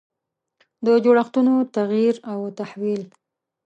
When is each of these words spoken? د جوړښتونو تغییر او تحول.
د 0.85 0.87
جوړښتونو 1.03 1.53
تغییر 1.77 2.15
او 2.31 2.39
تحول. 2.57 3.01